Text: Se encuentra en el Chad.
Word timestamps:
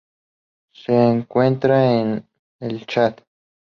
Se 0.73 0.93
encuentra 0.97 1.91
en 2.01 2.27
el 2.59 2.87
Chad. 2.87 3.17